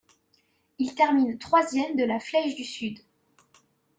[0.79, 2.97] Il termine troisième de la Flèche du Sud.